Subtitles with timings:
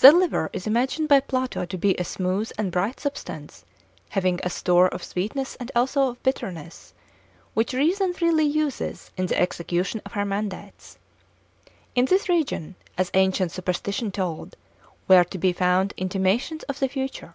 [0.00, 3.66] The liver is imagined by Plato to be a smooth and bright substance,
[4.08, 6.94] having a store of sweetness and also of bitterness,
[7.52, 10.96] which reason freely uses in the execution of her mandates.
[11.94, 14.56] In this region, as ancient superstition told,
[15.06, 17.34] were to be found intimations of the future.